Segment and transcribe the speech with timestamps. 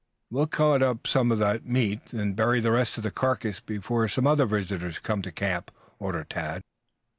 [0.31, 3.59] "We will cut up some of that meat, then bury the rest of the carcass
[3.59, 6.63] before some other visitors come to camp," ordered Tad.